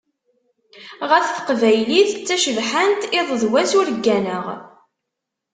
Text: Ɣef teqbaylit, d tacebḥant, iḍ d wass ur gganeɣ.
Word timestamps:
Ɣef 1.09 1.25
teqbaylit, 1.29 2.11
d 2.17 2.21
tacebḥant, 2.27 3.01
iḍ 3.19 3.29
d 3.41 3.43
wass 3.51 3.71
ur 3.79 3.87
gganeɣ. 3.95 4.45